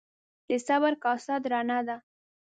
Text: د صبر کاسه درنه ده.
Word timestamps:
د 0.47 0.49
صبر 0.67 0.93
کاسه 1.03 1.35
درنه 1.43 1.79
ده. 1.87 1.97